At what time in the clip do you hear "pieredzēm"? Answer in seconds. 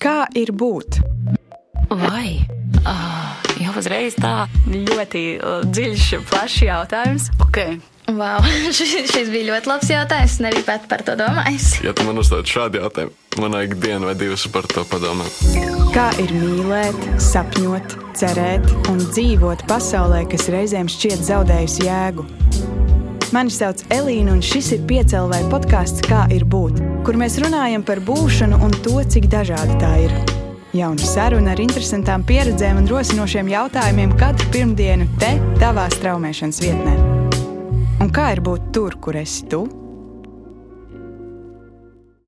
32.26-32.82